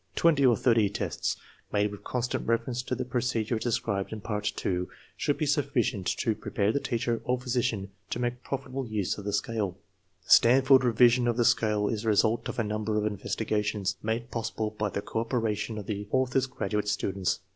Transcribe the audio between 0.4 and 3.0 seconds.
or thirty tests, made with constant reference to